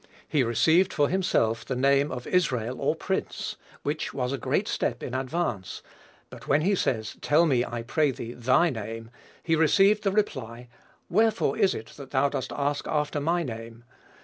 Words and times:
He 0.27 0.41
received 0.41 0.91
for 0.93 1.09
himself 1.09 1.63
the 1.63 1.75
name 1.75 2.11
of 2.11 2.25
"Israel, 2.25 2.81
or 2.81 2.95
prince," 2.95 3.55
which 3.83 4.15
was 4.15 4.33
a 4.33 4.37
great 4.39 4.67
step 4.67 5.03
in 5.03 5.13
advance; 5.13 5.83
but 6.31 6.47
when 6.47 6.61
he 6.61 6.73
says, 6.73 7.17
"Tell 7.21 7.45
me, 7.45 7.63
I 7.63 7.83
pray 7.83 8.09
thee, 8.09 8.33
thy 8.33 8.71
name;" 8.71 9.11
he 9.43 9.55
received 9.55 10.01
the 10.03 10.11
reply, 10.11 10.69
"Wherefore 11.07 11.55
is 11.55 11.75
it 11.75 11.89
that 11.97 12.09
thou 12.09 12.29
dost 12.29 12.51
ask 12.51 12.87
after 12.87 13.19
my 13.19 13.43
name?" 13.43 13.83